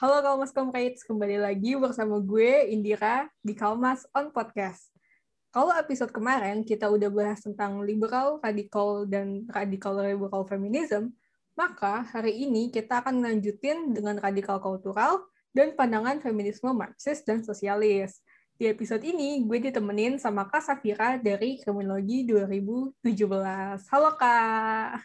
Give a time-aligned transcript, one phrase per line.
[0.00, 4.88] Halo Kalmas Comrades, kembali lagi bersama gue Indira di Kalmas on Podcast.
[5.52, 11.12] Kalau episode kemarin kita udah bahas tentang liberal, radikal, dan radikal liberal feminism,
[11.52, 15.20] maka hari ini kita akan lanjutin dengan radikal kultural
[15.52, 18.24] dan pandangan feminisme Marxis dan sosialis.
[18.56, 23.04] Di episode ini, gue ditemenin sama Kak Safira dari Kriminologi 2017.
[23.92, 24.96] Halo, Kak.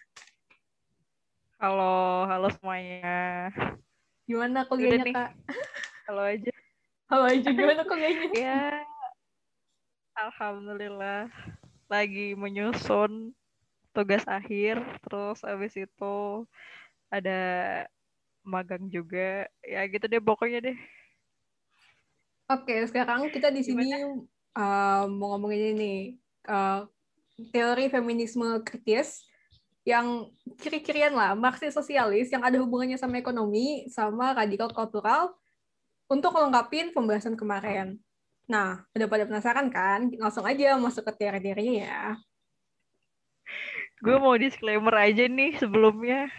[1.60, 3.52] Halo, halo semuanya.
[4.26, 5.14] Gimana kuliahnya.
[5.14, 5.32] Kak?
[6.10, 6.52] Halo aja.
[7.06, 8.30] Halo aja, gimana kuliahnya?
[8.34, 8.82] Ya,
[10.18, 11.30] Alhamdulillah.
[11.86, 13.38] Lagi menyusun
[13.94, 16.18] tugas akhir, terus abis itu
[17.14, 17.42] ada
[18.42, 19.46] magang juga.
[19.62, 20.78] Ya gitu deh pokoknya deh.
[22.50, 23.90] Oke, sekarang kita di sini
[24.58, 25.94] uh, mau ngomongin ini
[26.50, 26.90] uh,
[27.54, 29.26] teori feminisme kritis
[29.86, 35.38] yang kiri-kirian lah, Marxis sosialis yang ada hubungannya sama ekonomi, sama radikal kultural
[36.10, 38.02] untuk melengkapi pembahasan kemarin.
[38.50, 40.10] Nah, udah pada penasaran kan?
[40.18, 42.04] Langsung aja masuk ke teori-teorinya ya.
[44.02, 46.34] Gue mau disclaimer aja nih sebelumnya.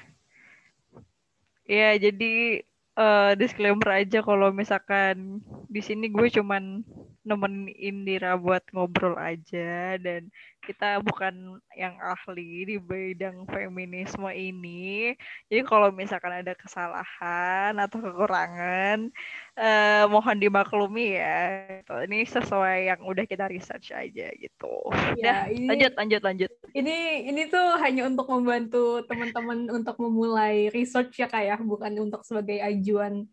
[1.67, 2.67] Ya, jadi
[2.99, 5.39] uh, disclaimer aja kalau misalkan
[5.71, 6.83] di sini gue cuman
[7.27, 10.31] nemenin Indira buat ngobrol aja dan
[10.63, 15.15] kita bukan yang ahli di bidang feminisme ini.
[15.47, 19.11] Jadi kalau misalkan ada kesalahan atau kekurangan
[19.59, 21.83] uh, mohon dimaklumi ya.
[21.87, 24.75] Ini sesuai yang udah kita research aja gitu.
[25.19, 26.51] Ya, ini, lanjut lanjut lanjut.
[26.75, 32.27] Ini ini tuh hanya untuk membantu teman-teman untuk memulai research ya kayak ya, bukan untuk
[32.27, 33.27] sebagai ajuan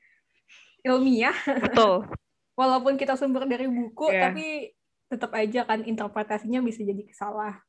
[0.85, 1.35] ilmiah.
[1.65, 2.05] Betul.
[2.53, 4.29] Walaupun kita sumber dari buku yeah.
[4.29, 4.73] tapi
[5.09, 7.61] tetap aja kan interpretasinya bisa jadi salah.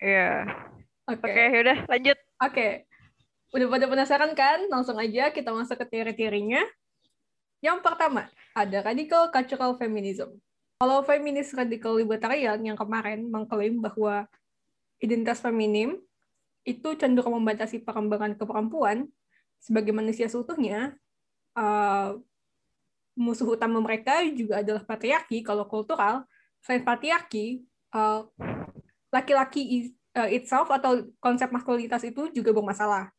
[0.00, 0.48] Iya.
[0.48, 1.12] Yeah.
[1.12, 1.28] Oke.
[1.28, 1.46] Okay.
[1.50, 2.18] Okay, udah lanjut.
[2.18, 2.28] Oke.
[2.48, 2.72] Okay.
[3.52, 4.58] Udah pada penasaran kan?
[4.72, 6.64] Langsung aja kita masuk ke teori-teorinya.
[7.62, 10.34] Yang pertama, ada radical cultural feminism.
[10.80, 14.26] Kalau feminis radical libertarian yang kemarin mengklaim bahwa
[14.98, 16.00] identitas feminim
[16.66, 19.06] itu cenderung membatasi perkembangan keperempuan
[19.62, 20.98] sebagai manusia seutuhnya,
[21.54, 22.18] uh,
[23.12, 25.44] musuh utama mereka juga adalah patriarki.
[25.44, 26.24] Kalau kultural,
[26.64, 28.20] selain patriarki, eh,
[29.12, 33.12] laki-laki uh, itself atau konsep maskulinitas itu juga bermasalah.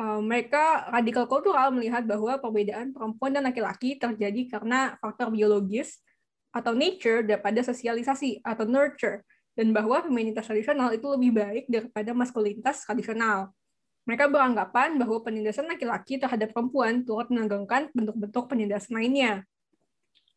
[0.00, 6.00] Uh, mereka radikal kultural melihat bahwa perbedaan perempuan dan laki-laki terjadi karena faktor biologis
[6.48, 9.20] atau nature daripada sosialisasi atau nurture
[9.52, 13.52] dan bahwa feminitas tradisional itu lebih baik daripada maskulinitas tradisional.
[14.02, 19.46] Mereka beranggapan bahwa penindasan laki-laki terhadap perempuan turut menanggungkan bentuk-bentuk penindasan lainnya.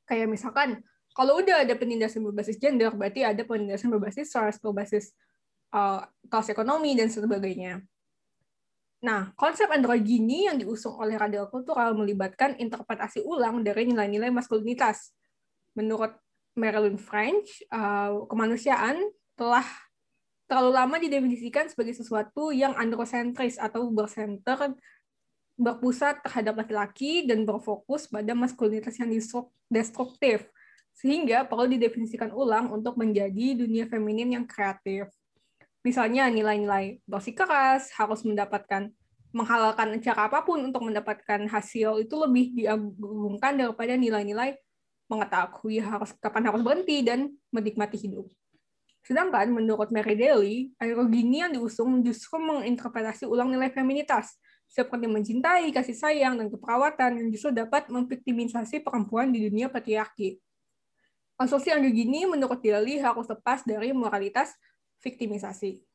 [0.05, 0.85] Kayak misalkan,
[1.17, 5.15] kalau udah ada penindasan berbasis gender, berarti ada penindasan berbasis ras, berbasis
[5.73, 7.81] uh, kelas ekonomi, dan sebagainya.
[9.01, 15.13] Nah, konsep androgini yang diusung oleh radikal kultural melibatkan interpretasi ulang dari nilai-nilai maskulinitas.
[15.77, 16.13] Menurut
[16.57, 18.97] Marilyn French, uh, kemanusiaan
[19.35, 19.65] telah
[20.45, 24.77] terlalu lama didefinisikan sebagai sesuatu yang androsentris atau bersenter
[25.55, 29.09] berpusat terhadap laki-laki dan berfokus pada maskulinitas yang
[29.71, 30.45] destruktif
[30.95, 35.11] sehingga perlu didefinisikan ulang untuk menjadi dunia feminin yang kreatif.
[35.83, 38.89] Misalnya nilai-nilai bersikeras harus mendapatkan
[39.35, 44.55] menghalalkan cara apa pun untuk mendapatkan hasil itu lebih diagungkan daripada nilai-nilai
[45.11, 48.25] mengetahui harus kapan harus berhenti dan menikmati hidup.
[49.05, 54.33] Sedangkan menurut Mary Daly, aerogini yang diusung justru menginterpretasi ulang nilai feminitas,
[54.65, 60.41] seperti mencintai, kasih sayang, dan keperawatan yang justru dapat memviktimisasi perempuan di dunia patriarki.
[61.37, 64.57] Konstruksi androgini menurut Daly harus lepas dari moralitas
[65.05, 65.85] viktimisasi.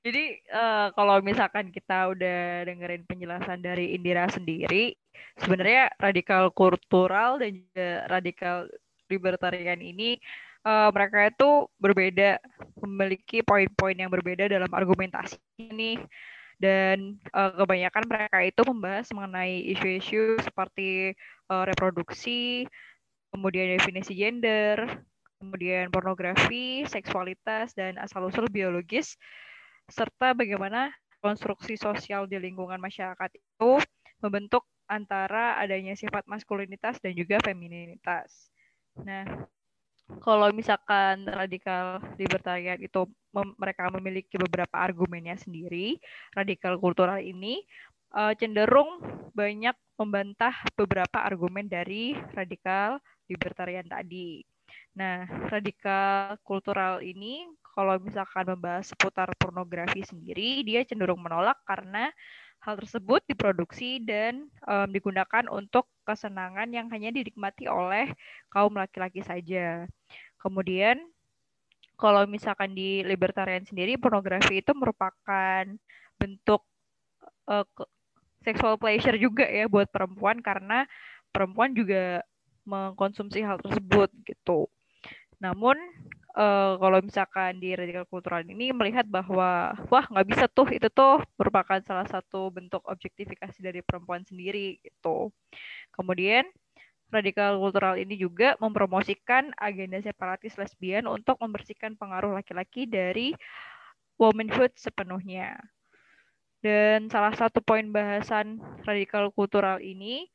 [0.00, 4.96] Jadi uh, kalau misalkan kita udah dengerin penjelasan dari Indira sendiri,
[5.36, 8.56] sebenarnya radikal kultural dan juga radikal
[9.10, 10.16] libertarian ini
[10.68, 12.36] uh, mereka itu berbeda,
[12.84, 15.96] memiliki poin-poin yang berbeda dalam argumentasi ini.
[16.58, 21.14] Dan uh, kebanyakan mereka itu membahas mengenai isu-isu seperti
[21.48, 22.66] uh, reproduksi,
[23.30, 25.06] kemudian definisi gender,
[25.38, 29.14] kemudian pornografi, seksualitas, dan asal-usul biologis,
[29.86, 30.90] serta bagaimana
[31.22, 33.72] konstruksi sosial di lingkungan masyarakat itu
[34.18, 38.50] membentuk antara adanya sifat maskulinitas dan juga femininitas.
[38.98, 39.46] Nah,
[40.24, 43.04] kalau misalkan radikal libertarian itu
[43.36, 46.00] mem mereka memiliki beberapa argumennya sendiri,
[46.32, 47.60] radikal kultural ini
[48.16, 49.04] uh, cenderung
[49.36, 52.96] banyak membantah beberapa argumen dari radikal
[53.28, 54.40] libertarian tadi.
[54.96, 57.44] Nah, radikal kultural ini
[57.76, 62.10] kalau misalkan membahas seputar pornografi sendiri, dia cenderung menolak karena
[62.58, 68.10] hal tersebut diproduksi dan um, digunakan untuk kesenangan yang hanya dinikmati oleh
[68.50, 69.86] kaum laki-laki saja.
[70.38, 70.98] Kemudian
[71.98, 75.66] kalau misalkan di libertarian sendiri pornografi itu merupakan
[76.14, 76.62] bentuk
[77.50, 77.66] uh,
[78.46, 80.86] sexual pleasure juga ya buat perempuan karena
[81.34, 82.22] perempuan juga
[82.62, 84.70] mengkonsumsi hal tersebut gitu.
[85.42, 85.74] Namun
[86.38, 91.22] uh, kalau misalkan di radikal kultural ini melihat bahwa wah nggak bisa tuh itu tuh
[91.34, 95.34] merupakan salah satu bentuk objektifikasi dari perempuan sendiri gitu.
[95.94, 96.46] Kemudian
[97.08, 103.32] radikal kultural ini juga mempromosikan agenda separatis lesbian untuk membersihkan pengaruh laki-laki dari
[104.20, 105.56] womanhood sepenuhnya.
[106.58, 110.26] Dan salah satu poin bahasan radikal kultural ini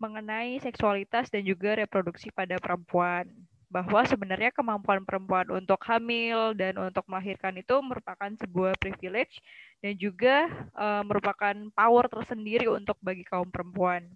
[0.00, 3.28] mengenai seksualitas dan juga reproduksi pada perempuan
[3.74, 9.42] bahwa sebenarnya kemampuan perempuan untuk hamil dan untuk melahirkan itu merupakan sebuah privilege
[9.82, 10.46] dan juga
[10.78, 14.06] uh, merupakan power tersendiri untuk bagi kaum perempuan.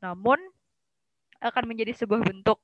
[0.00, 0.40] Namun
[1.42, 2.62] akan menjadi sebuah bentuk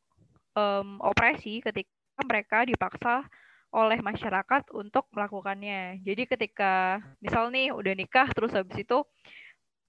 [0.54, 1.90] um, opresi ketika
[2.22, 3.26] mereka dipaksa
[3.68, 6.00] oleh masyarakat untuk melakukannya.
[6.00, 9.04] Jadi ketika misal nih udah nikah terus habis itu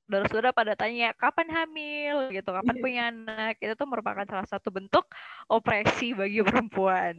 [0.10, 2.82] saudara-saudara pada tanya kapan hamil gitu, kapan iya.
[2.82, 3.54] punya anak.
[3.62, 5.06] Itu tuh merupakan salah satu bentuk
[5.48, 7.16] opresi bagi perempuan.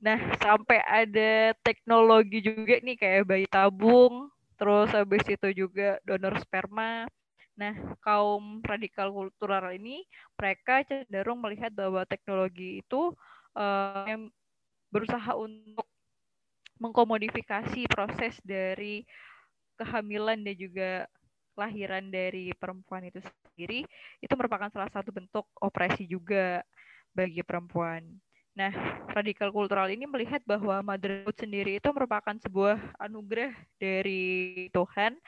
[0.00, 7.04] Nah, sampai ada teknologi juga nih kayak bayi tabung, terus habis itu juga donor sperma.
[7.60, 10.08] Nah, kaum radikal kultural ini
[10.40, 13.12] mereka cenderung melihat bahwa teknologi itu
[13.52, 14.32] uh, yang
[14.88, 15.84] berusaha untuk
[16.80, 19.04] mengkomodifikasi proses dari
[19.76, 20.90] kehamilan dan juga
[21.52, 23.84] kelahiran dari perempuan itu sendiri
[24.24, 26.64] itu merupakan salah satu bentuk opresi juga
[27.12, 28.00] bagi perempuan.
[28.56, 28.72] Nah,
[29.12, 35.20] radikal kultural ini melihat bahwa motherhood sendiri itu merupakan sebuah anugerah dari Tuhan,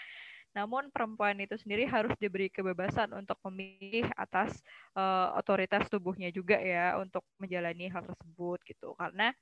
[0.52, 4.60] namun perempuan itu sendiri harus diberi kebebasan untuk memilih atas
[4.92, 8.92] uh, otoritas tubuhnya juga ya untuk menjalani hal tersebut gitu.
[9.00, 9.32] Karena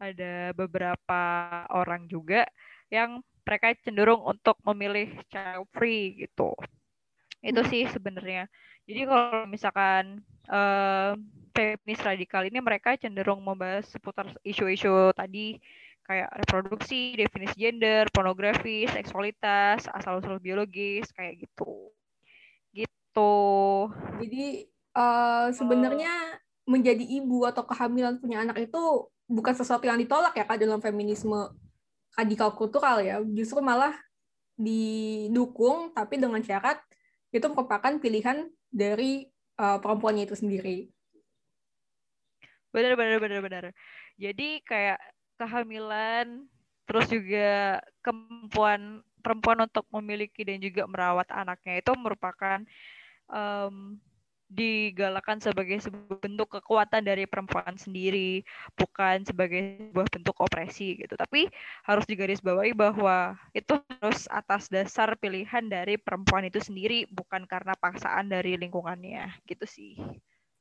[0.00, 1.22] ada beberapa
[1.68, 2.48] orang juga
[2.88, 6.56] yang mereka cenderung untuk memilih child free gitu.
[7.44, 8.48] Itu sih sebenarnya.
[8.88, 11.12] Jadi kalau misalkan uh,
[11.52, 15.60] feminis radikal ini mereka cenderung membahas seputar isu-isu tadi
[16.08, 21.92] kayak reproduksi, definisi gender, pornografi, seksualitas, asal-usul biologis kayak gitu.
[22.72, 23.36] Gitu.
[24.24, 28.82] Jadi uh, sebenarnya uh, menjadi ibu atau kehamilan punya anak itu
[29.28, 31.52] bukan sesuatu yang ditolak ya kak dalam feminisme
[32.16, 33.92] radikal kultural ya justru malah
[34.56, 36.80] didukung tapi dengan syarat
[37.28, 39.28] itu merupakan pilihan dari
[39.60, 40.88] uh, perempuannya itu sendiri.
[42.72, 43.64] Benar benar benar benar.
[44.16, 44.98] Jadi kayak
[45.38, 46.44] kehamilan
[46.88, 52.64] terus juga kemampuan perempuan untuk memiliki dan juga merawat anaknya itu merupakan
[53.28, 54.00] um,
[54.48, 58.40] digalakan sebagai sebuah bentuk kekuatan dari perempuan sendiri,
[58.80, 61.12] bukan sebagai sebuah bentuk opresi gitu.
[61.20, 61.52] Tapi
[61.84, 68.32] harus digarisbawahi bahwa itu harus atas dasar pilihan dari perempuan itu sendiri, bukan karena paksaan
[68.32, 70.00] dari lingkungannya, gitu sih.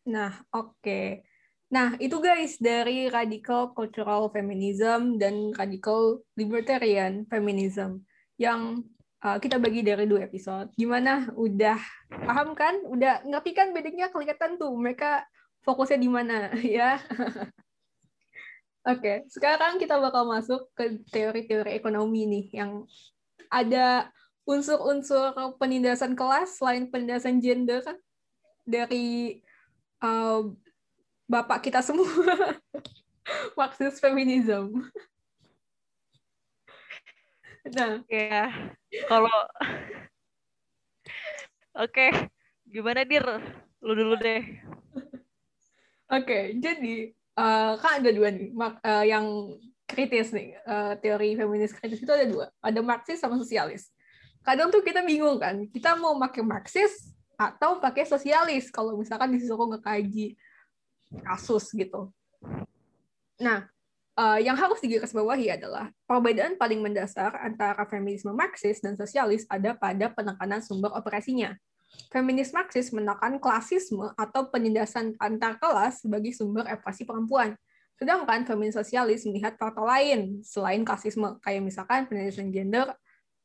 [0.04, 0.76] Nah, oke.
[0.84, 1.24] Okay.
[1.68, 8.08] Nah, itu guys dari radical cultural feminism dan radical libertarian feminism
[8.40, 8.88] yang
[9.20, 10.72] uh, kita bagi dari dua episode.
[10.80, 11.28] Gimana?
[11.36, 11.76] Udah
[12.08, 12.80] paham kan?
[12.88, 15.28] Udah ngerti kan bedanya kelihatan tuh mereka
[15.68, 17.04] fokusnya di mana ya?
[18.88, 22.88] Oke, okay, sekarang kita bakal masuk ke teori-teori ekonomi nih yang
[23.52, 24.08] ada
[24.48, 28.00] unsur-unsur penindasan kelas selain penindasan gender kan
[28.64, 29.44] dari
[30.00, 30.48] uh,
[31.28, 32.08] bapak kita semua
[33.60, 34.88] Marxist feminism.
[37.68, 38.48] Nah, ya
[39.12, 39.36] kalau
[41.78, 42.10] Oke,
[42.66, 43.22] gimana dir?
[43.86, 44.42] Lu dulu deh.
[46.10, 49.54] Oke, jadi uh, kan ada dua nih mak, uh, yang
[49.86, 53.94] kritis nih uh, teori feminis kritis itu ada dua, ada Marxis sama sosialis.
[54.42, 59.70] Kadang tuh kita bingung kan, kita mau pakai Marxis atau pakai sosialis kalau misalkan disuruh
[59.78, 60.34] ngekaji
[61.24, 62.12] kasus gitu.
[63.38, 63.70] Nah,
[64.18, 70.10] uh, yang harus digarisbawahi adalah perbedaan paling mendasar antara feminisme Marxis dan sosialis ada pada
[70.12, 71.54] penekanan sumber operasinya.
[72.12, 77.56] Feminis Marxis menekan klasisme atau penindasan antar kelas sebagai sumber operasi perempuan.
[77.98, 82.92] Sedangkan feminis sosialis melihat faktor lain selain klasisme, kayak misalkan penindasan gender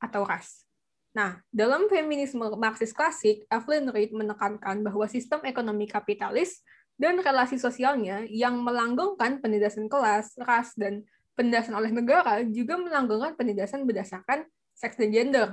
[0.03, 0.67] atau ras.
[1.13, 6.65] Nah, dalam feminisme Marxis klasik, Evelyn Reed menekankan bahwa sistem ekonomi kapitalis
[7.01, 13.89] dan relasi sosialnya yang melanggengkan penindasan kelas, ras, dan penindasan oleh negara juga melanggengkan penindasan
[13.89, 14.45] berdasarkan
[14.77, 15.49] seks dan gender.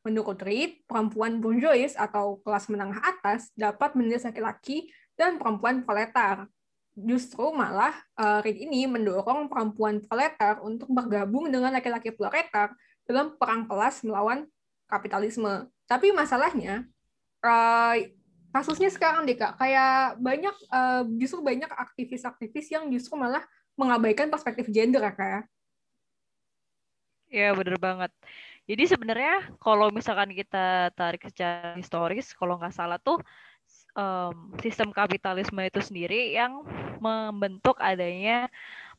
[0.00, 6.48] Menurut Reid, perempuan bourgeois atau kelas menengah atas dapat menindas laki-laki dan perempuan proletar.
[6.96, 12.72] Justru malah uh, Reid ini mendorong perempuan proletar untuk bergabung dengan laki-laki proletar
[13.04, 14.48] dalam perang kelas melawan
[14.88, 15.68] kapitalisme.
[15.84, 16.88] Tapi masalahnya,
[17.44, 17.94] uh,
[18.50, 23.42] kasusnya sekarang deh kak, kayak banyak uh, justru banyak aktivis-aktivis yang justru malah
[23.78, 25.42] mengabaikan perspektif gender ya kak ya.
[27.30, 28.10] Ya bener banget.
[28.66, 33.22] Jadi sebenarnya kalau misalkan kita tarik secara historis, kalau nggak salah tuh
[33.94, 36.62] um, sistem kapitalisme itu sendiri yang
[36.98, 38.50] membentuk adanya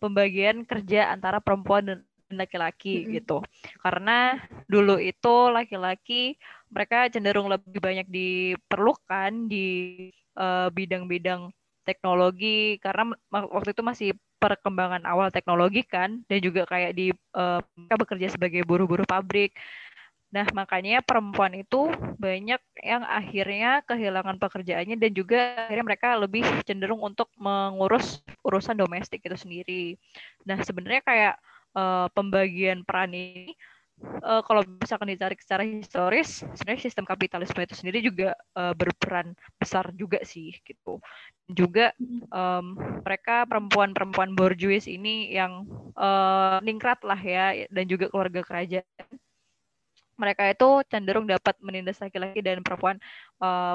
[0.01, 1.99] pembagian kerja antara perempuan dan
[2.37, 3.13] laki-laki mm -hmm.
[3.19, 3.37] gitu.
[3.81, 6.35] Karena dulu itu laki-laki
[6.71, 9.67] mereka cenderung lebih banyak diperlukan di
[10.31, 11.41] bidang-bidang uh, bidang -bidang
[11.83, 14.09] teknologi karena waktu itu masih
[14.41, 19.53] perkembangan awal teknologi kan dan juga kayak di uh, mereka bekerja sebagai buruh-buruh pabrik.
[20.31, 27.03] Nah, makanya perempuan itu banyak yang akhirnya kehilangan pekerjaannya dan juga akhirnya mereka lebih cenderung
[27.03, 29.99] untuk mengurus urusan domestik itu sendiri.
[30.47, 31.35] Nah, sebenarnya kayak
[31.75, 33.55] uh, pembagian peran ini
[34.25, 39.93] uh, kalau misalkan ditarik secara historis, sebenarnya sistem kapitalisme itu sendiri juga uh, berperan besar
[39.93, 40.97] juga sih gitu.
[41.51, 41.93] Juga
[42.31, 45.65] um, mereka perempuan-perempuan borjuis ini yang
[45.97, 48.85] uh, ningrat lah ya, dan juga keluarga kerajaan.
[50.17, 53.01] Mereka itu cenderung dapat menindas laki-laki dan perempuan
[53.41, 53.73] uh,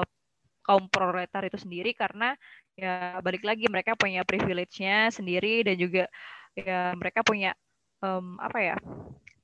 [0.63, 2.35] kaum proletar itu sendiri karena
[2.75, 6.03] ya balik lagi mereka punya privilege-nya sendiri dan juga
[6.53, 7.55] ya mereka punya
[8.01, 8.77] um, apa ya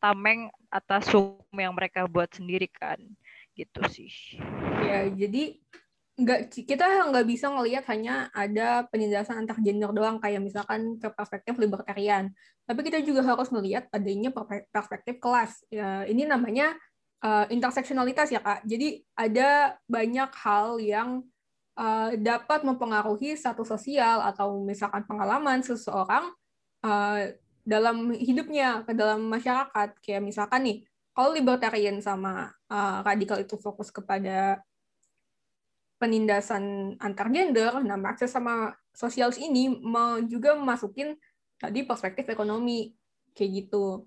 [0.03, 2.99] tameng atas hukum yang mereka buat sendiri kan
[3.55, 4.41] gitu sih.
[4.83, 5.57] Ya jadi
[6.13, 11.57] nggak kita nggak bisa ngelihat hanya ada penindasan antar gender doang kayak misalkan ke perspektif
[11.57, 12.29] libertarian.
[12.67, 14.29] Tapi kita juga harus melihat adanya
[14.69, 15.63] perspektif kelas.
[15.71, 16.75] Ya ini namanya
[17.23, 18.67] uh, interseksionalitas ya kak.
[18.67, 21.09] Jadi ada banyak hal yang
[21.79, 26.29] uh, dapat mempengaruhi satu sosial atau misalkan pengalaman seseorang
[26.83, 27.31] uh,
[27.63, 30.77] dalam hidupnya ke dalam masyarakat kayak misalkan nih
[31.13, 34.59] kalau libertarian sama uh, radikal itu fokus kepada
[36.01, 41.15] penindasan antar gender, nah Marxis sama sosialis ini mau juga masukin
[41.55, 42.91] tadi perspektif ekonomi
[43.31, 44.03] kayak gitu.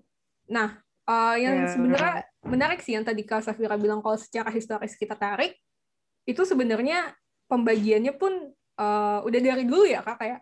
[0.51, 0.77] Nah,
[1.09, 1.71] uh, yang yeah.
[1.73, 5.57] sebenarnya menarik sih yang tadi Kak Safira bilang kalau secara historis kita tarik,
[6.27, 7.17] itu sebenarnya
[7.49, 10.39] pembagiannya pun uh, udah dari dulu ya Kak, kayak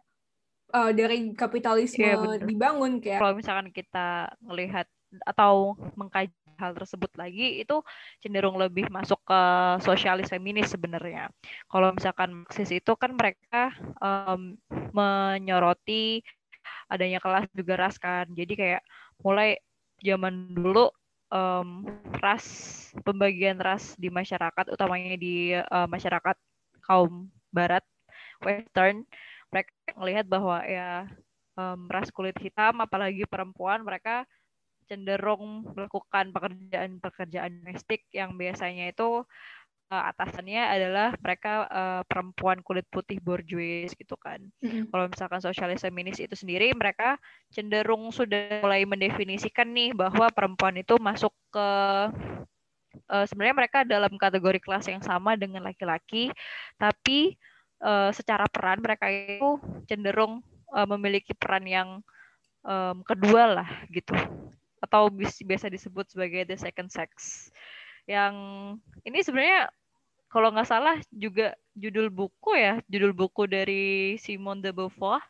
[0.74, 4.88] uh, dari kapitalisme yeah, dibangun kayak kalau misalkan kita melihat
[5.24, 7.84] atau mengkaji hal tersebut lagi itu
[8.24, 9.41] cenderung lebih masuk ke
[9.84, 11.27] sosialis feminis sebenarnya.
[11.67, 14.55] Kalau misalkan Marxis itu kan mereka um,
[14.95, 16.24] menyoroti
[16.88, 18.27] adanya kelas juga ras kan.
[18.31, 18.81] Jadi kayak
[19.19, 19.60] mulai
[20.00, 20.91] zaman dulu
[21.31, 21.84] um,
[22.24, 22.45] ras
[23.03, 26.36] pembagian ras di masyarakat utamanya di uh, masyarakat
[26.86, 27.84] kaum barat
[28.43, 29.07] western
[29.55, 31.07] mereka melihat bahwa ya
[31.55, 34.27] um, ras kulit hitam apalagi perempuan mereka
[34.85, 39.24] cenderung melakukan pekerjaan-pekerjaan domestik yang biasanya itu
[39.89, 44.43] uh, atasannya adalah mereka uh, perempuan kulit putih borjuis gitu kan.
[44.62, 44.93] Mm-hmm.
[44.93, 47.17] Kalau misalkan sosialis feminis itu sendiri mereka
[47.50, 51.67] cenderung sudah mulai mendefinisikan nih bahwa perempuan itu masuk ke
[53.09, 56.29] uh, sebenarnya mereka dalam kategori kelas yang sama dengan laki-laki
[56.77, 57.33] tapi
[57.85, 60.41] uh, secara peran mereka itu cenderung
[60.73, 61.89] uh, memiliki peran yang
[62.65, 64.17] um, kedua lah gitu.
[64.81, 65.13] Atau
[65.45, 67.47] biasa disebut sebagai the second sex.
[68.09, 68.35] Yang
[69.05, 69.69] ini sebenarnya
[70.29, 75.21] kalau nggak salah juga judul buku ya judul buku dari Simone de Beauvoir.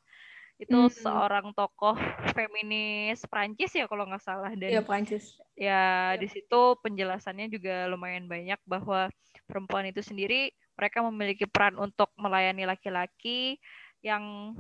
[0.56, 0.92] Itu hmm.
[1.04, 2.00] seorang tokoh
[2.32, 4.52] feminis Prancis ya kalau nggak salah.
[4.56, 5.36] Dan ya Prancis.
[5.56, 9.12] ya di situ penjelasannya juga lumayan banyak bahwa
[9.48, 13.60] perempuan itu sendiri mereka memiliki peran untuk melayani laki-laki
[14.04, 14.54] yang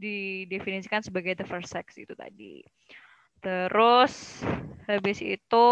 [0.00, 2.64] didefinisikan sebagai the first sex itu tadi.
[3.40, 4.44] Terus
[4.88, 5.66] habis itu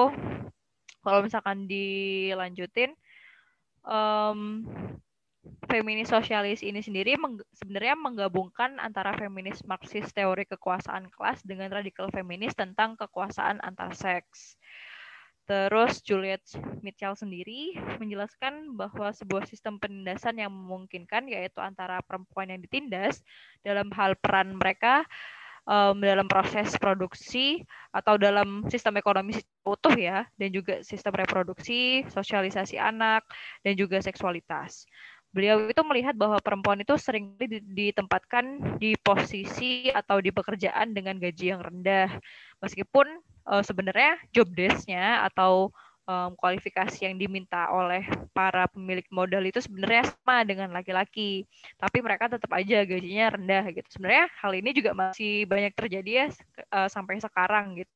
[1.00, 2.92] kalau misalkan dilanjutin
[3.84, 4.64] um,
[5.68, 12.12] feminis sosialis ini sendiri meng, sebenarnya menggabungkan antara feminis marxis teori kekuasaan kelas dengan radikal
[12.12, 14.56] feminis tentang kekuasaan antar seks.
[15.48, 16.44] Terus Juliet
[16.84, 23.24] Mitchell sendiri menjelaskan bahwa sebuah sistem penindasan yang memungkinkan yaitu antara perempuan yang ditindas
[23.64, 25.08] dalam hal peran mereka
[25.64, 27.64] um, dalam proses produksi
[27.96, 33.24] atau dalam sistem ekonomi utuh ya dan juga sistem reproduksi, sosialisasi anak
[33.64, 34.84] dan juga seksualitas.
[35.32, 37.36] Beliau itu melihat bahwa perempuan itu sering
[37.72, 42.16] ditempatkan di posisi atau di pekerjaan dengan gaji yang rendah
[42.64, 45.72] meskipun uh, sebenarnya job desk-nya atau
[46.08, 48.04] um, kualifikasi yang diminta oleh
[48.36, 51.44] para pemilik modal itu sebenarnya sama dengan laki-laki,
[51.76, 53.88] tapi mereka tetap aja gajinya rendah gitu.
[53.92, 56.26] Sebenarnya hal ini juga masih banyak terjadi ya
[56.72, 57.92] uh, sampai sekarang gitu.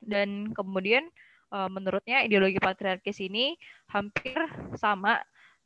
[0.00, 1.08] Dan kemudian
[1.52, 3.56] uh, menurutnya ideologi patriarkis ini
[3.92, 4.36] hampir
[4.80, 5.20] sama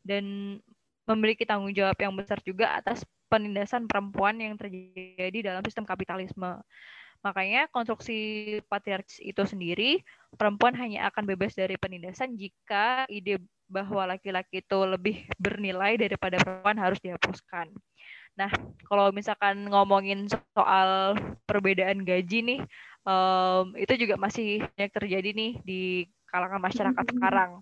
[0.07, 0.57] dan
[1.05, 6.63] memiliki tanggung jawab yang besar juga atas penindasan perempuan yang terjadi dalam sistem kapitalisme.
[7.21, 8.17] Makanya konstruksi
[8.65, 10.01] patriarkis itu sendiri,
[10.41, 16.81] perempuan hanya akan bebas dari penindasan jika ide bahwa laki-laki itu lebih bernilai daripada perempuan
[16.81, 17.71] harus dihapuskan.
[18.41, 18.51] Nah,
[18.89, 21.13] kalau misalkan ngomongin soal
[21.45, 22.61] perbedaan gaji nih,
[23.05, 25.83] um, itu juga masih banyak terjadi nih di
[26.33, 27.61] kalangan masyarakat sekarang.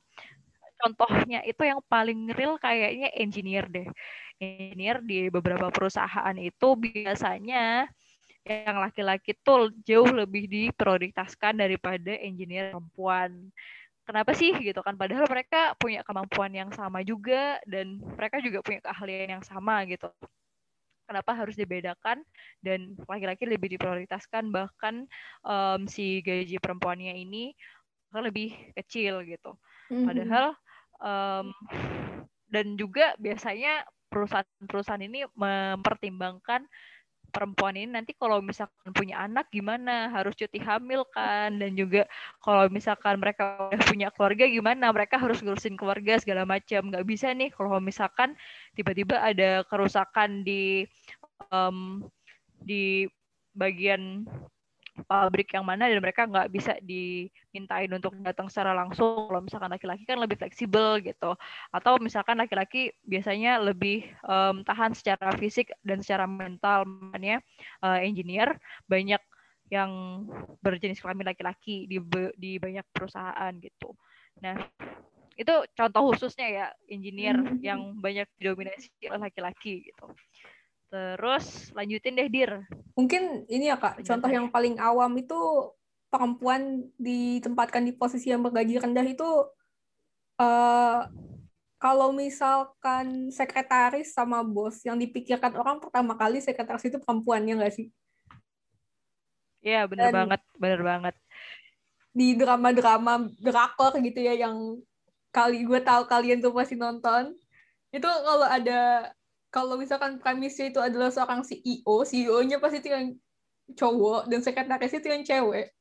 [0.79, 3.89] Contohnya itu yang paling real kayaknya engineer deh.
[4.39, 7.91] Engineer di beberapa perusahaan itu biasanya
[8.49, 13.53] yang laki-laki tuh jauh lebih diprioritaskan daripada engineer perempuan.
[14.09, 14.97] Kenapa sih gitu kan?
[14.97, 20.09] Padahal mereka punya kemampuan yang sama juga dan mereka juga punya keahlian yang sama gitu.
[21.05, 22.21] Kenapa harus dibedakan
[22.65, 25.09] dan laki-laki lebih diprioritaskan bahkan
[25.45, 27.53] um, si gaji perempuannya ini
[28.17, 29.57] lebih kecil gitu.
[29.93, 30.05] Mm-hmm.
[30.09, 30.47] Padahal
[31.01, 31.47] um,
[32.49, 36.65] dan juga biasanya perusahaan-perusahaan ini mempertimbangkan
[37.29, 40.09] perempuan ini nanti kalau misalkan punya anak gimana?
[40.13, 41.57] Harus cuti hamil kan?
[41.61, 42.09] Dan juga
[42.41, 44.91] kalau misalkan mereka udah punya keluarga gimana?
[44.91, 46.89] Mereka harus ngurusin keluarga segala macam.
[46.91, 48.35] Nggak bisa nih kalau misalkan
[48.75, 50.89] tiba-tiba ada kerusakan di
[51.53, 52.05] um,
[52.63, 53.07] di
[53.55, 54.27] bagian
[55.07, 59.31] pabrik yang mana dan mereka nggak bisa dimintain untuk datang secara langsung.
[59.31, 61.37] Kalau misalkan laki-laki kan lebih fleksibel gitu.
[61.71, 66.89] Atau misalkan laki-laki biasanya lebih um, tahan secara fisik dan secara mental.
[66.89, 67.45] Makanya
[67.85, 68.57] uh, engineer
[68.91, 69.21] banyak
[69.69, 70.25] yang
[70.65, 72.01] berjenis kelamin laki-laki di
[72.41, 73.93] di banyak perusahaan gitu.
[74.41, 74.57] Nah
[75.39, 77.63] itu contoh khususnya ya engineer hmm.
[77.63, 80.11] yang banyak didominasi oleh laki-laki gitu
[80.89, 82.65] Terus lanjutin deh Dir.
[82.97, 85.37] Mungkin ini ya Kak, contoh yang paling awam itu
[86.09, 89.29] perempuan ditempatkan di posisi yang bergaji rendah itu
[90.41, 91.05] uh,
[91.79, 97.75] kalau misalkan sekretaris sama bos yang dipikirkan orang pertama kali sekretaris itu perempuan ya nggak
[97.77, 97.93] sih?
[99.61, 101.15] Iya benar banget, benar banget.
[102.17, 104.81] Di drama-drama drakor gitu ya yang
[105.29, 107.37] kali gue tahu kalian tuh pasti nonton
[107.93, 109.13] itu kalau ada
[109.49, 113.07] kalau misalkan premisnya itu adalah seorang CEO, CEO-nya pasti itu yang
[113.77, 115.73] cowok dan sekretaris itu yang cewek.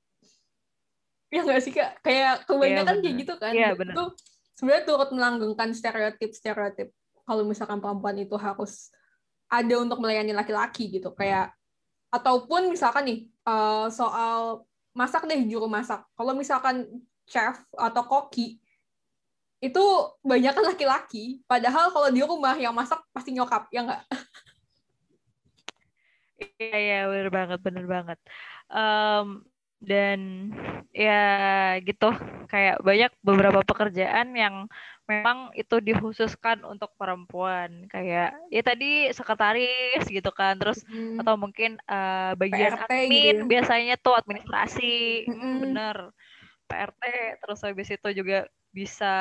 [1.28, 2.00] Ya nggak sih kak?
[2.00, 3.52] Kayak kebanyakan ya, kayak gitu kan.
[3.52, 3.94] Iya benar.
[3.96, 4.04] Itu
[4.56, 6.90] sebenarnya turut melanggengkan stereotip-stereotip
[7.28, 8.92] kalau misalkan perempuan itu harus
[9.52, 11.12] ada untuk melayani laki-laki gitu.
[11.12, 11.52] Kayak
[12.08, 14.64] ataupun misalkan nih uh, soal
[14.96, 16.08] masak deh juru masak.
[16.16, 16.88] Kalau misalkan
[17.28, 18.64] chef atau koki
[19.58, 19.84] itu
[20.22, 24.02] banyak kan laki-laki padahal kalau di rumah yang masak pasti nyokap ya nggak
[26.62, 28.20] iya iya benar banget benar banget
[28.70, 29.42] um,
[29.82, 30.50] dan
[30.94, 31.22] ya
[31.86, 32.10] gitu
[32.50, 34.66] kayak banyak beberapa pekerjaan yang
[35.08, 41.22] memang itu dikhususkan untuk perempuan kayak ya tadi sekretaris gitu kan terus hmm.
[41.22, 43.44] atau mungkin uh, bagian PRT admin gitu.
[43.46, 43.48] Ya.
[43.48, 44.96] biasanya tuh administrasi
[45.30, 45.58] hmm.
[45.64, 45.96] bener
[46.68, 47.04] PRT
[47.40, 49.16] terus habis itu juga bisa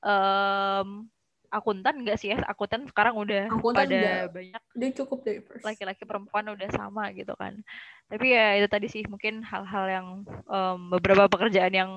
[0.00, 1.04] um,
[1.52, 2.40] akuntan enggak sih ya?
[2.48, 4.62] Akuntan sekarang udah akuntan pada udah, banyak.
[4.72, 5.60] Dia cukup diverse.
[5.60, 7.60] Laki-laki perempuan udah sama gitu kan.
[8.08, 10.06] Tapi ya itu tadi sih mungkin hal-hal yang
[10.48, 11.92] um, beberapa pekerjaan yang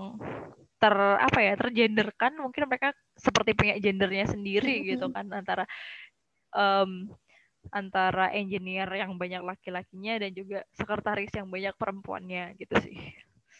[0.76, 5.64] ter apa ya tergenderkan mungkin mereka seperti punya gendernya sendiri gitu kan antara
[6.52, 7.08] um,
[7.72, 13.00] antara engineer yang banyak laki-lakinya dan juga sekretaris yang banyak perempuannya gitu sih.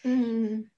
[0.04, 0.68] Hmm.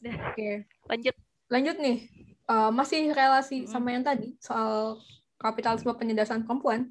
[0.00, 0.54] Oke, okay.
[0.88, 1.12] lanjut
[1.50, 2.06] lanjut nih
[2.48, 5.02] uh, masih relasi sama yang tadi soal
[5.36, 6.88] kapitalisme penindasan perempuan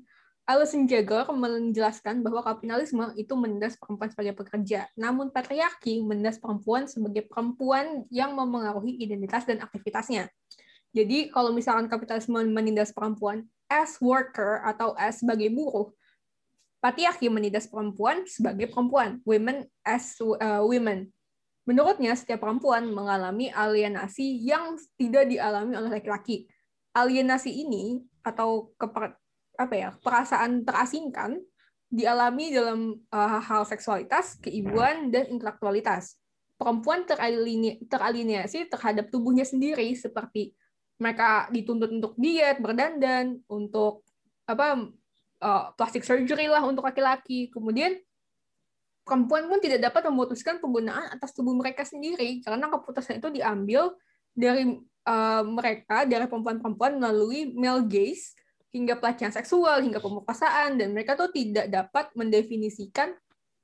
[0.50, 7.30] Alison Jagger menjelaskan bahwa kapitalisme itu menindas perempuan sebagai pekerja, namun patriarki menindas perempuan sebagai
[7.30, 10.26] perempuan yang memengaruhi identitas dan aktivitasnya.
[10.90, 15.94] Jadi kalau misalkan kapitalisme menindas perempuan as worker atau as sebagai buruh,
[16.82, 21.14] patriarki menindas perempuan sebagai perempuan, women as uh, women.
[21.70, 26.50] Menurutnya, setiap perempuan mengalami alienasi yang tidak dialami oleh laki-laki.
[26.98, 29.14] Alienasi ini atau keper,
[29.54, 31.38] apa ya perasaan terasingkan
[31.94, 36.18] dialami dalam uh, hal seksualitas, keibuan, dan intelektualitas.
[36.58, 37.06] Perempuan
[37.86, 40.58] teralienasi terhadap tubuhnya sendiri seperti
[40.98, 44.02] mereka dituntut untuk diet, berdandan, untuk
[44.50, 44.90] apa
[45.46, 47.54] uh, plastic surgery lah untuk laki-laki.
[47.54, 47.94] Kemudian
[49.10, 53.98] perempuan pun tidak dapat memutuskan penggunaan atas tubuh mereka sendiri karena keputusan itu diambil
[54.38, 54.78] dari
[55.10, 58.38] uh, mereka dari perempuan-perempuan melalui male gaze
[58.70, 63.18] hingga pelecehan seksual hingga pemerkosaan dan mereka tuh tidak dapat mendefinisikan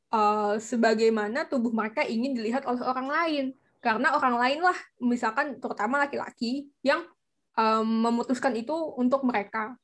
[0.09, 3.45] uh, sebagaimana tubuh mereka ingin dilihat oleh orang lain.
[3.83, 7.05] Karena orang lain lah misalkan terutama laki-laki yang
[7.53, 9.77] um, memutuskan itu untuk mereka.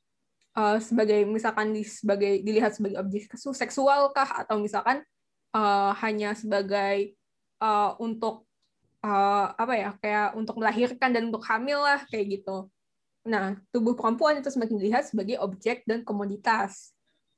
[0.52, 5.00] Uh, sebagai misalkan di, sebagai dilihat sebagai objek seksual kah atau misalkan
[5.52, 7.16] uh, hanya sebagai
[7.62, 8.44] uh, untuk
[9.04, 12.68] uh, apa ya kayak untuk melahirkan dan untuk hamil lah kayak gitu.
[13.22, 16.90] Nah, tubuh perempuan itu semakin dilihat sebagai objek dan komoditas.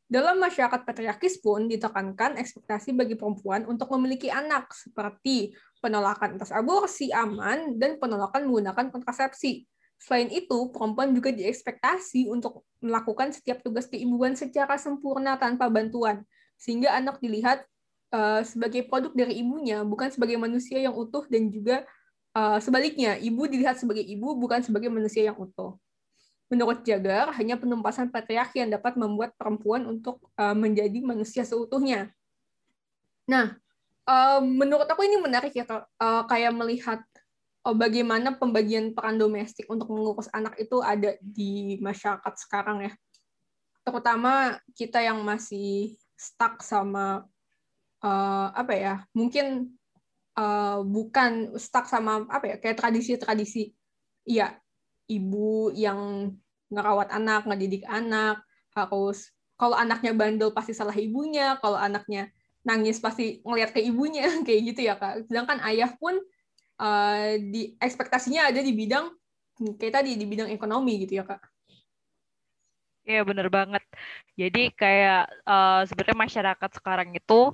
[0.05, 7.09] Dalam masyarakat patriarkis pun ditekankan ekspektasi bagi perempuan untuk memiliki anak, seperti penolakan atas aborsi
[7.12, 9.64] aman dan penolakan menggunakan kontrasepsi.
[9.96, 16.20] Selain itu, perempuan juga diekspektasi untuk melakukan setiap tugas keibuan secara sempurna tanpa bantuan,
[16.61, 17.64] sehingga anak dilihat
[18.14, 21.83] uh, sebagai produk dari ibunya, bukan sebagai manusia yang utuh dan juga
[22.38, 25.74] uh, sebaliknya, ibu dilihat sebagai ibu, bukan sebagai manusia yang utuh.
[26.46, 32.14] Menurut Jagar, hanya penumpasan patriarki yang dapat membuat perempuan untuk uh, menjadi manusia seutuhnya.
[33.27, 33.59] Nah,
[34.07, 37.00] uh, menurut aku ini menarik ya, uh, kayak melihat
[37.66, 42.92] uh, bagaimana pembagian peran domestik untuk mengurus anak itu ada di masyarakat sekarang ya.
[43.85, 47.24] Terutama kita yang masih stuck sama
[48.05, 49.73] uh, apa ya mungkin
[50.37, 53.73] uh, bukan stuck sama apa ya kayak tradisi-tradisi.
[54.29, 54.57] Ya
[55.09, 56.33] ibu yang
[56.73, 58.40] ngerawat anak ngedidik anak
[58.73, 62.29] harus kalau anaknya bandel pasti salah ibunya kalau anaknya
[62.64, 65.29] nangis pasti ngeliat ke ibunya kayak gitu ya kak.
[65.29, 66.17] Sedangkan ayah pun
[66.81, 69.12] uh, di ekspektasinya ada di bidang
[69.79, 71.40] kayak tadi di bidang ekonomi gitu ya kak.
[73.05, 73.85] Iya bener banget.
[74.33, 77.53] Jadi kayak uh, sebenarnya masyarakat sekarang itu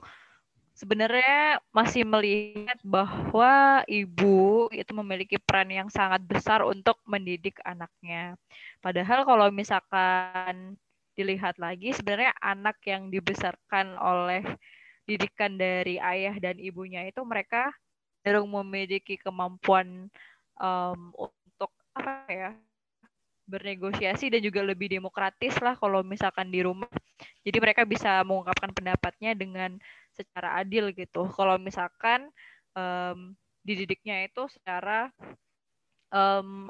[0.81, 8.40] sebenarnya masih melihat bahwa ibu itu memiliki peran yang sangat besar untuk mendidik anaknya.
[8.81, 10.81] Padahal kalau misalkan
[11.12, 14.40] dilihat lagi sebenarnya anak yang dibesarkan oleh
[15.05, 17.69] didikan dari ayah dan ibunya itu mereka
[18.25, 20.09] cenderung memiliki kemampuan
[20.57, 22.51] um, untuk apa ya
[23.51, 26.88] bernegosiasi dan juga lebih demokratis lah kalau misalkan di rumah.
[27.43, 29.77] Jadi mereka bisa mengungkapkan pendapatnya dengan
[30.24, 31.28] secara adil gitu.
[31.33, 32.28] Kalau misalkan
[32.76, 35.12] um, dididiknya itu secara
[36.12, 36.68] um,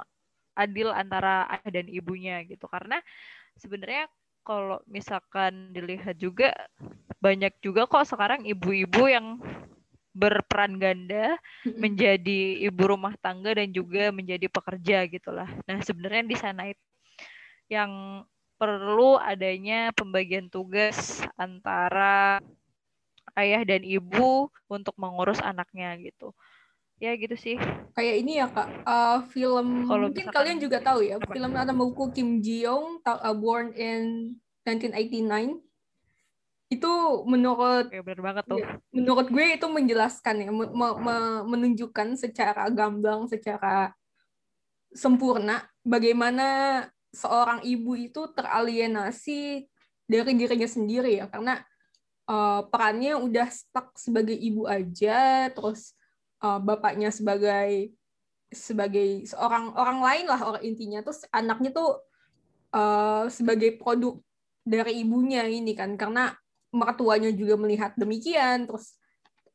[0.54, 2.66] adil antara ayah dan ibunya gitu.
[2.66, 3.00] Karena
[3.56, 4.10] sebenarnya
[4.40, 6.52] kalau misalkan dilihat juga
[7.20, 9.36] banyak juga kok sekarang ibu-ibu yang
[10.10, 11.38] berperan ganda
[11.78, 15.46] menjadi ibu rumah tangga dan juga menjadi pekerja gitulah.
[15.70, 16.84] Nah, sebenarnya di sana itu
[17.70, 18.24] yang
[18.58, 22.42] perlu adanya pembagian tugas antara
[23.40, 26.36] ayah dan ibu untuk mengurus anaknya gitu.
[27.00, 27.56] Ya gitu sih.
[27.96, 31.32] Kayak ini ya kak uh, film Kalo mungkin kalian juga tahu ya apa?
[31.32, 34.36] film atau buku Kim Ji Young uh, Born in
[34.68, 35.64] 1989
[36.70, 36.92] itu
[37.26, 38.62] menurut ya, bener banget tuh.
[38.62, 43.90] ya, menurut gue itu menjelaskan ya me, me, menunjukkan secara gamblang secara
[44.94, 49.66] sempurna bagaimana seorang ibu itu teralienasi
[50.06, 51.26] dari dirinya sendiri ya.
[51.26, 51.58] Karena
[52.30, 55.98] uh, perannya udah stuck sebagai ibu aja, terus
[56.46, 57.90] uh, bapaknya sebagai
[58.50, 61.02] sebagai seorang orang lain lah orang intinya.
[61.02, 61.98] Terus anaknya tuh
[62.74, 64.18] uh, sebagai produk
[64.62, 66.34] dari ibunya ini kan karena
[66.70, 68.70] mertuanya juga melihat demikian.
[68.70, 68.94] Terus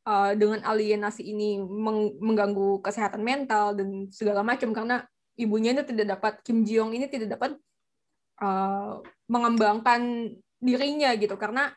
[0.07, 5.03] uh, dengan alienasi ini meng mengganggu kesehatan mental dan segala macam karena
[5.35, 7.51] ibunya itu tidak dapat Kim Jong ini tidak dapat
[8.39, 10.31] uh, mengembangkan
[10.63, 11.35] dirinya gitu.
[11.35, 11.71] Karena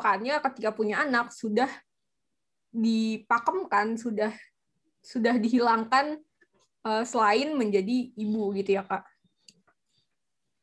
[0.00, 1.68] perannya ketika punya anak sudah
[2.72, 4.32] dipakemkan, sudah
[5.04, 6.16] sudah dihilangkan
[6.88, 9.04] uh, selain menjadi ibu gitu ya kak.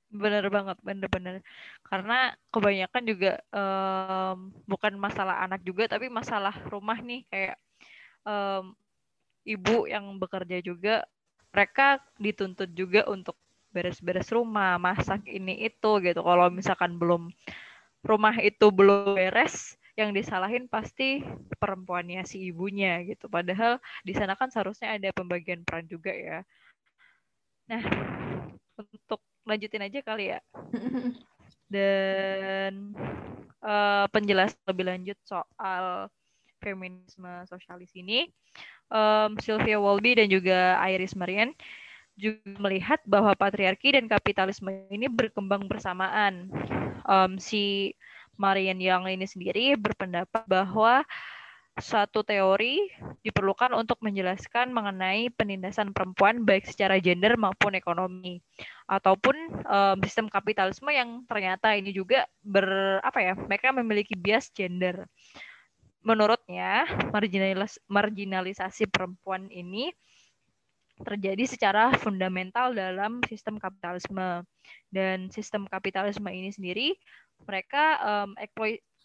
[0.10, 1.45] Bener banget, bener-bener.
[1.86, 7.58] Karena kebanyakan juga um, bukan masalah anak juga, tapi masalah rumah nih kayak
[8.26, 8.73] um,
[9.43, 11.04] ibu yang bekerja juga,
[11.52, 13.36] mereka dituntut juga untuk
[13.76, 16.23] beres-beres rumah, masak ini itu gitu.
[16.23, 17.28] Kalau misalkan belum
[18.07, 21.25] rumah itu belum beres, yang disalahin pasti
[21.57, 23.25] perempuannya si ibunya gitu.
[23.27, 26.45] Padahal di sana kan seharusnya ada pembagian peran juga ya.
[27.67, 27.83] Nah,
[28.77, 30.39] untuk lanjutin aja kali ya.
[31.73, 32.95] Dan
[33.59, 36.07] uh, penjelasan lebih lanjut soal
[36.61, 38.29] feminisme sosialis ini,
[38.93, 41.51] um, Sylvia Wolby dan juga Iris Marian
[42.17, 46.49] juga melihat bahwa patriarki dan kapitalisme ini berkembang bersamaan.
[47.06, 47.93] Um, si
[48.36, 51.06] Marian Young ini sendiri berpendapat bahwa
[51.77, 52.89] suatu teori
[53.21, 58.41] diperlukan untuk menjelaskan mengenai penindasan perempuan baik secara gender maupun ekonomi
[58.89, 65.06] ataupun um, sistem kapitalisme yang ternyata ini juga ber apa ya mereka memiliki bias gender.
[66.01, 69.93] Menurutnya marginalis marginalisasi perempuan ini
[71.01, 74.41] terjadi secara fundamental dalam sistem kapitalisme
[74.89, 76.97] dan sistem kapitalisme ini sendiri
[77.45, 78.33] mereka um,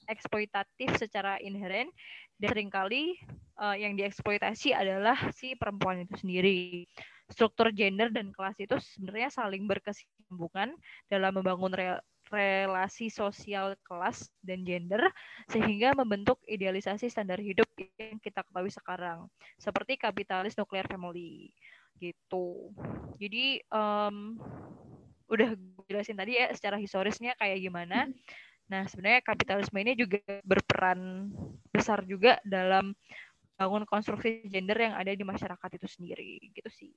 [0.09, 1.93] eksploitatif secara inheren
[2.41, 3.15] dan sering kali
[3.61, 6.89] uh, yang dieksploitasi adalah si perempuan itu sendiri.
[7.31, 10.75] Struktur gender dan kelas itu sebenarnya saling berkesinambungan
[11.07, 11.89] dalam membangun re
[12.33, 15.05] relasi sosial kelas dan gender
[15.53, 19.29] sehingga membentuk idealisasi standar hidup yang kita ketahui sekarang
[19.61, 21.53] seperti kapitalis nuclear family
[22.01, 22.73] gitu.
[23.19, 24.39] Jadi um,
[25.33, 25.57] udah
[25.89, 28.09] jelasin tadi ya secara historisnya kayak gimana.
[28.69, 31.29] Nah, sebenarnya kapitalisme ini juga berperan
[31.69, 32.97] besar juga dalam
[33.57, 36.93] bangun konstruksi gender yang ada di masyarakat itu sendiri, gitu sih.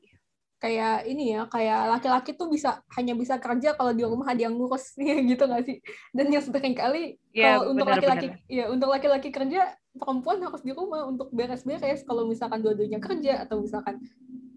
[0.55, 4.55] Kayak ini ya, kayak laki-laki tuh bisa hanya bisa kerja kalau di rumah ada yang
[4.55, 4.95] ngurus
[5.31, 5.77] gitu nggak sih?
[6.15, 10.71] Dan yang sering kali ya, kalau untuk laki-laki ya untuk laki-laki kerja perempuan harus di
[10.71, 13.99] rumah untuk beres-beres kalau misalkan dua-duanya kerja atau misalkan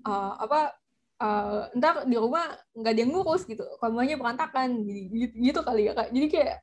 [0.05, 0.75] uh, apa
[1.23, 5.93] uh, ntar di rumah nggak ada yang ngurus gitu kamunya berantakan gitu, gitu kali ya
[5.97, 6.57] kak jadi kayak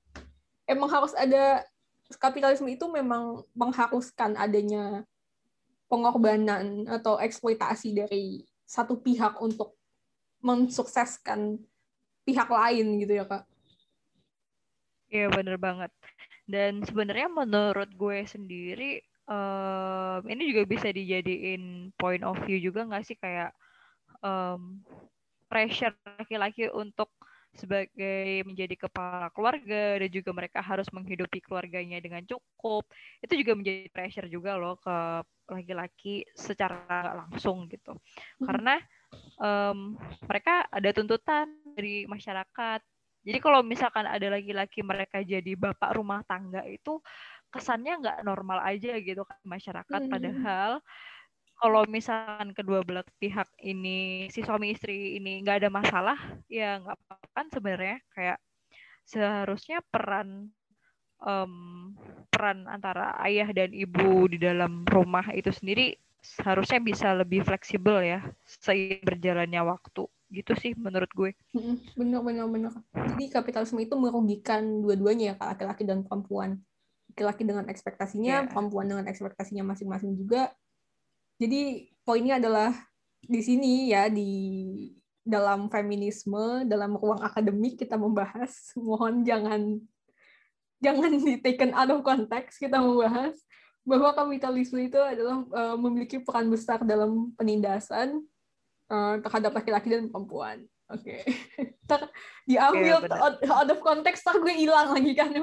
[0.69, 1.63] emang harus ada
[2.21, 5.03] kapitalisme itu memang mengharuskan adanya
[5.89, 9.77] pengorbanan atau eksploitasi dari satu pihak untuk
[10.41, 11.57] mensukseskan
[12.25, 13.45] pihak lain gitu ya kak.
[15.09, 15.93] Iya bener banget.
[16.45, 23.05] Dan sebenarnya menurut gue sendiri um, ini juga bisa dijadiin point of view juga nggak
[23.05, 23.17] sih?
[23.17, 23.53] Kayak
[24.21, 24.81] um,
[25.49, 27.09] pressure laki-laki untuk
[27.55, 32.83] sebagai menjadi kepala keluarga dan juga mereka harus menghidupi keluarganya dengan cukup.
[33.23, 37.95] Itu juga menjadi pressure juga loh ke laki-laki secara langsung gitu.
[37.95, 38.45] Hmm.
[38.45, 38.75] karena
[39.39, 39.95] um,
[40.27, 42.83] mereka ada tuntutan dari masyarakat.
[43.25, 47.01] Jadi kalau misalkan ada laki-laki mereka jadi bapak rumah tangga itu
[47.53, 50.01] kesannya nggak normal aja gitu kan masyarakat.
[50.05, 50.12] Hmm.
[50.12, 50.71] padahal
[51.55, 56.19] kalau misalkan kedua belah pihak ini si suami istri ini nggak ada masalah
[56.51, 57.97] ya nggak apa-apa kan sebenarnya.
[58.12, 58.38] Kayak
[59.08, 60.51] seharusnya peran
[61.23, 61.53] um,
[62.27, 68.19] peran antara ayah dan ibu di dalam rumah itu sendiri seharusnya bisa lebih fleksibel ya
[68.43, 70.03] seiring berjalannya waktu.
[70.27, 71.31] Gitu sih menurut gue.
[71.95, 72.71] Benar benar benar.
[72.91, 76.60] Jadi kapitalisme itu merugikan dua-duanya ya laki-laki dan perempuan
[77.15, 78.49] laki-laki dengan ekspektasinya yeah.
[78.51, 80.51] perempuan dengan ekspektasinya masing-masing juga
[81.39, 82.75] jadi poinnya adalah
[83.23, 84.32] di sini ya di
[85.23, 89.80] dalam feminisme dalam ruang akademik kita membahas mohon jangan
[90.84, 93.39] jangan di taken out of context kita membahas
[93.88, 98.19] bahwa kapitalisme itu adalah uh, memiliki peran besar dalam penindasan
[98.89, 100.65] uh, terhadap laki-laki dan perempuan.
[100.91, 101.21] Oke.
[101.86, 102.10] Okay.
[102.49, 105.30] diambil yeah, out, out of context, tak gue hilang lagi kan.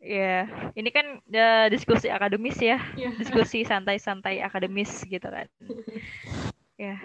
[0.00, 0.72] Ya, yeah.
[0.80, 3.12] ini kan uh, diskusi akademis ya, yeah.
[3.20, 5.44] diskusi santai-santai akademis gitu kan.
[6.80, 6.96] ya.
[6.96, 7.00] Yeah.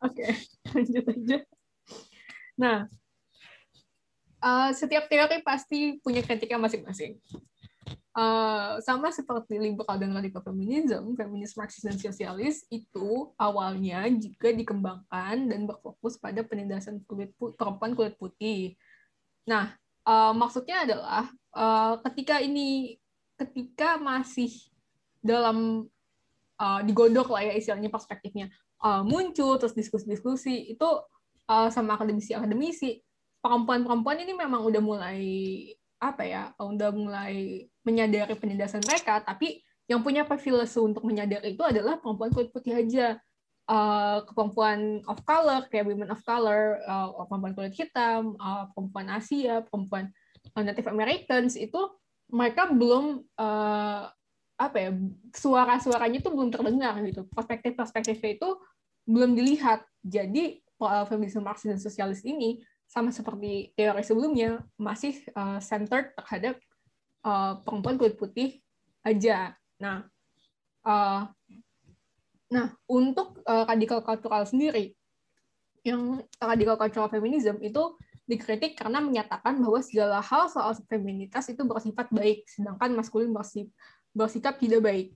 [0.00, 0.32] Oke, okay.
[0.72, 1.38] lanjut aja.
[2.56, 2.78] Nah,
[4.40, 7.20] uh, setiap teori pasti punya kritiknya masing-masing.
[8.10, 15.46] Uh, sama seperti liberal dan radikal feminism, feminis Marxis dan sosialis itu awalnya juga dikembangkan
[15.46, 18.74] dan berfokus pada penindasan kulit perempuan kulit putih.
[19.46, 21.24] Nah, uh, maksudnya adalah
[21.56, 22.96] uh, ketika ini
[23.36, 24.52] ketika masih
[25.20, 25.88] dalam
[26.60, 28.52] uh, digodok lah ya istilahnya perspektifnya
[28.84, 30.88] uh, muncul terus diskusi-diskusi itu
[31.48, 33.00] uh, sama akademisi-akademisi
[33.40, 35.20] perempuan-perempuan ini memang udah mulai
[36.00, 42.00] apa ya udah mulai menyadari penindasan mereka tapi yang punya privilege untuk menyadari itu adalah
[42.00, 43.20] perempuan kulit putih aja
[43.70, 49.62] uh, perempuan of color kayak women of color uh, perempuan kulit hitam uh, perempuan Asia
[49.62, 50.10] perempuan
[50.58, 51.78] Native Americans itu
[52.30, 54.10] mereka belum uh,
[54.60, 54.90] apa ya
[55.32, 57.24] suara-suaranya itu belum terdengar gitu.
[57.32, 58.50] Perspektif-perspektifnya itu
[59.08, 59.88] belum dilihat.
[60.04, 66.56] Jadi feminisme Marxis dan sosialis ini sama seperti teori sebelumnya masih uh, centered terhadap
[67.22, 68.64] uh, perempuan kulit putih
[69.04, 69.54] aja.
[69.76, 70.08] Nah
[70.84, 71.28] uh,
[72.50, 74.98] nah untuk uh, radikal cultural sendiri
[75.86, 77.96] yang radikal cultural feminism itu
[78.30, 83.66] dikritik karena menyatakan bahwa segala hal soal feminitas itu bersifat baik, sedangkan maskulin bersif,
[84.14, 85.06] bersikap tidak baik.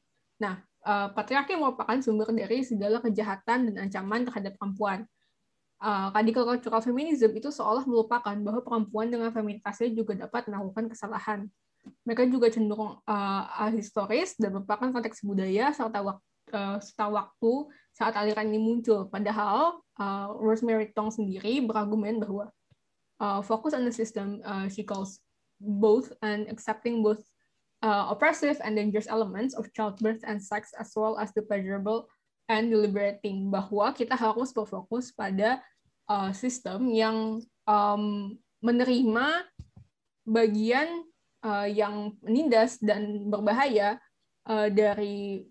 [0.42, 5.06] Nah, uh, patriarki merupakan sumber dari segala kejahatan dan ancaman terhadap perempuan.
[5.84, 11.44] uh, radical cultural feminism itu seolah melupakan bahwa perempuan dengan feminitasnya juga dapat melakukan kesalahan.
[12.08, 17.52] Mereka juga cenderung uh, historis dan merupakan konteks budaya serta waktu, serta waktu
[17.94, 19.06] saat aliran ini muncul.
[19.06, 22.50] Padahal uh, Rosemary Tong sendiri berargumen bahwa
[23.22, 25.22] uh, focus on the system uh, she calls
[25.62, 27.22] both and accepting both
[27.86, 32.10] uh, oppressive and dangerous elements of childbirth and sex as well as the pleasurable
[32.50, 35.62] and deliberating bahwa kita harus berfokus pada
[36.10, 39.48] uh, sistem yang um, menerima
[40.24, 41.04] bagian
[41.44, 43.96] uh, yang menindas dan berbahaya
[44.48, 45.44] uh, dari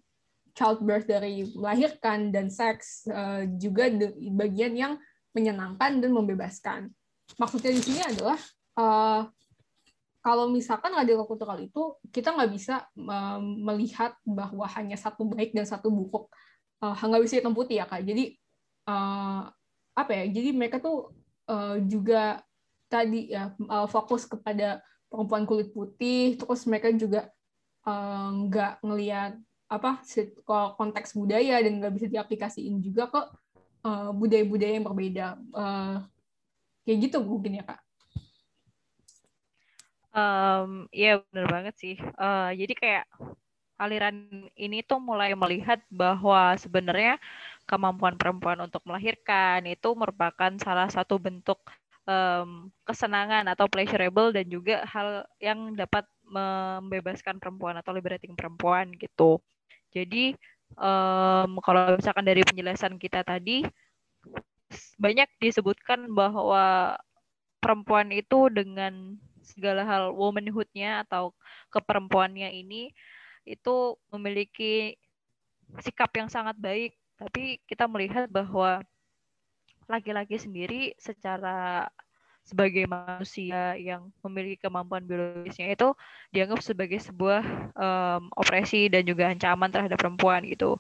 [0.54, 3.90] childbirth dari melahirkan dan seks uh, juga
[4.38, 4.94] bagian yang
[5.34, 6.82] menyenangkan dan membebaskan.
[7.42, 8.38] Maksudnya di sini adalah
[8.78, 9.22] uh,
[10.24, 15.66] kalau misalkan radikal kultural itu kita nggak bisa uh, melihat bahwa hanya satu baik dan
[15.66, 16.30] satu buruk,
[16.86, 18.06] uh, nggak bisa hitam putih ya kak.
[18.06, 18.38] Jadi
[18.88, 19.50] uh,
[19.94, 21.14] apa ya jadi mereka tuh
[21.50, 22.42] uh, juga
[22.90, 27.30] tadi ya uh, fokus kepada perempuan kulit putih terus mereka juga
[28.48, 29.36] nggak uh, ngelihat
[29.74, 30.06] apa
[30.78, 33.34] konteks budaya dan nggak bisa diaplikasiin juga kok
[34.14, 35.28] budaya-budaya yang berbeda.
[35.52, 36.06] Uh,
[36.88, 37.80] kayak gitu mungkin ya kak.
[40.14, 41.96] Um, ya benar banget sih.
[42.22, 43.06] Uh, jadi kayak
[43.82, 47.18] aliran ini tuh mulai melihat bahwa sebenarnya
[47.66, 51.60] kemampuan perempuan untuk melahirkan itu merupakan salah satu bentuk
[52.06, 59.42] um, kesenangan atau pleasurable dan juga hal yang dapat membebaskan perempuan atau liberating perempuan gitu.
[59.94, 60.34] Jadi
[60.78, 63.64] um, kalau misalkan dari penjelasan kita tadi
[64.98, 66.98] banyak disebutkan bahwa
[67.62, 71.32] perempuan itu dengan segala hal womanhoodnya atau
[71.70, 72.90] keperempuannya ini
[73.46, 74.98] itu memiliki
[75.84, 76.98] sikap yang sangat baik.
[77.20, 78.82] Tapi kita melihat bahwa
[79.88, 81.88] laki-laki sendiri secara
[82.44, 85.96] sebagai manusia yang memiliki kemampuan biologisnya itu
[86.36, 87.42] dianggap sebagai sebuah
[87.74, 90.76] um, opresi dan juga ancaman terhadap perempuan gitu.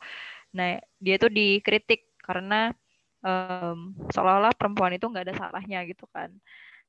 [0.51, 2.75] Nah dia tuh dikritik karena
[3.23, 6.35] um, seolah-olah perempuan itu nggak ada salahnya gitu kan.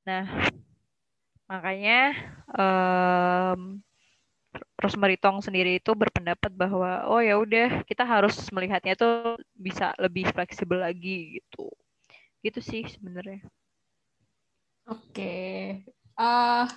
[0.02, 0.26] Nah
[1.46, 2.18] makanya
[2.50, 3.78] um,
[4.78, 10.26] Rosemary Tong sendiri itu berpendapat bahwa oh ya udah kita harus melihatnya itu bisa lebih
[10.34, 11.70] fleksibel lagi gitu.
[12.42, 13.42] Gitu sih sebenarnya.
[14.84, 15.80] Oke.
[16.14, 16.68] Uh,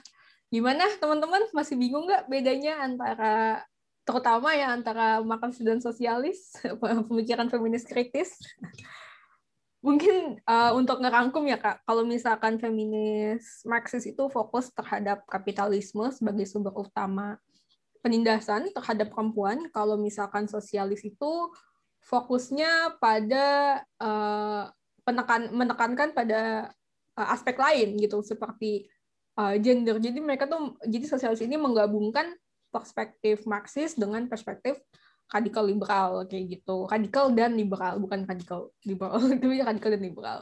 [0.47, 3.61] gimana teman-teman masih bingung nggak bedanya antara
[4.07, 6.55] terutama ya antara Marxis dan sosialis,
[7.11, 8.39] pemikiran feminis kritis?
[9.85, 16.47] Mungkin uh, untuk ngerangkum ya Kak, kalau misalkan feminis Marxis itu fokus terhadap kapitalisme sebagai
[16.49, 17.37] sumber utama
[18.01, 21.31] penindasan terhadap perempuan kalau misalkan sosialis itu
[22.07, 24.71] fokusnya pada uh,
[25.03, 26.71] penekan menekankan pada
[27.17, 28.85] uh, aspek lain gitu seperti
[29.35, 29.97] uh, gender.
[29.97, 32.37] Jadi mereka tuh jadi sosialis ini menggabungkan
[32.69, 34.77] perspektif Marxis dengan perspektif
[35.27, 36.87] radikal liberal kayak gitu.
[36.87, 40.39] Radikal dan liberal, bukan radikal liberal, tapi radikal dan liberal.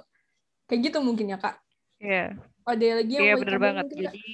[0.69, 1.57] Kayak gitu mungkin ya, Kak.
[2.03, 2.13] Iya.
[2.13, 2.29] Yeah.
[2.65, 3.85] Ada lagi yang Iya, yeah, bener banget.
[3.93, 4.29] Jadi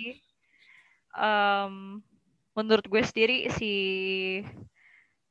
[1.15, 1.99] um,
[2.56, 3.73] menurut gue sendiri si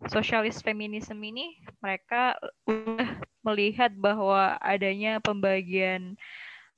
[0.08, 6.16] sosialis feminisme ini mereka udah melihat bahwa adanya pembagian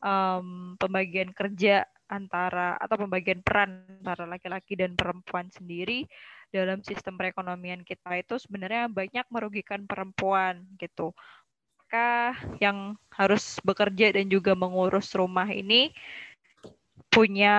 [0.02, 6.04] um, pembagian kerja antara atau pembagian peran antara laki-laki dan perempuan sendiri
[6.52, 11.16] dalam sistem perekonomian kita itu sebenarnya banyak merugikan perempuan gitu.
[11.80, 15.96] Maka yang harus bekerja dan juga mengurus rumah ini
[17.08, 17.56] punya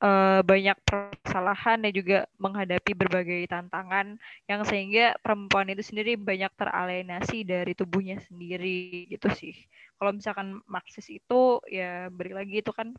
[0.00, 7.46] uh, banyak permasalahan dan juga menghadapi berbagai tantangan yang sehingga perempuan itu sendiri banyak teralienasi
[7.46, 9.54] dari tubuhnya sendiri gitu sih.
[9.96, 12.92] Kalau misalkan Marxis itu ya beri lagi itu kan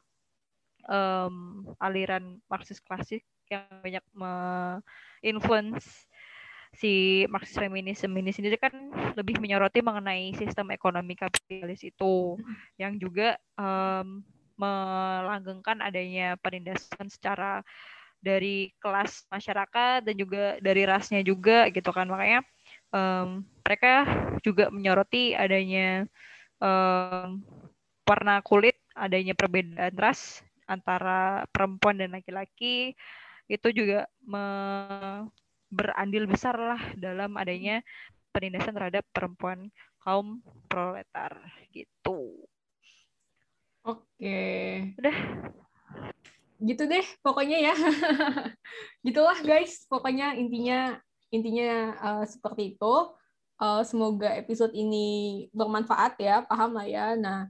[0.89, 6.07] um, aliran Marxis klasik yang banyak me-influence
[6.75, 8.73] si Marxis feminisme ini sendiri kan
[9.15, 12.37] lebih menyoroti mengenai sistem ekonomi kapitalis itu
[12.75, 14.21] yang juga um,
[14.57, 17.61] melanggengkan adanya penindasan secara
[18.17, 22.41] dari kelas masyarakat dan juga dari rasnya juga gitu kan makanya
[22.89, 24.03] um, mereka
[24.41, 26.09] juga menyoroti adanya
[26.57, 27.39] um,
[28.07, 32.97] warna kulit adanya perbedaan ras antara perempuan dan laki-laki
[33.47, 34.43] itu juga me
[35.67, 37.83] berandil besar lah dalam adanya
[38.31, 39.67] penindasan terhadap perempuan
[39.99, 40.39] kaum
[40.71, 41.35] proletar
[41.75, 42.47] gitu.
[43.87, 44.39] Oke.
[44.99, 45.17] Udah.
[46.59, 47.75] Gitu deh pokoknya ya.
[49.05, 50.99] Gitulah guys, pokoknya intinya
[51.31, 52.95] intinya uh, seperti itu.
[53.57, 57.15] Uh, semoga episode ini bermanfaat ya, paham lah ya.
[57.15, 57.49] Nah,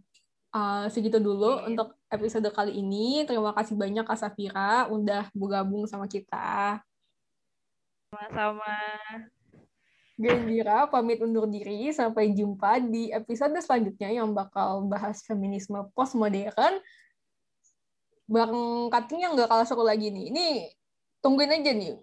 [0.54, 1.68] uh, segitu dulu yeah.
[1.74, 3.26] untuk episode kali ini.
[3.26, 6.80] Terima kasih banyak Kak Safira udah bergabung sama kita.
[8.14, 8.78] Sama-sama.
[10.18, 11.94] Gembira pamit undur diri.
[11.94, 16.82] Sampai jumpa di episode selanjutnya yang bakal bahas feminisme postmodern.
[18.28, 20.34] Bareng Katrin yang gak kalah seru lagi nih.
[20.34, 20.48] Ini
[21.22, 21.96] tungguin aja nih.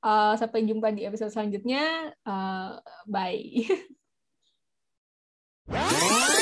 [0.00, 2.16] Uh, sampai jumpa di episode selanjutnya.
[2.24, 3.68] Uh, bye.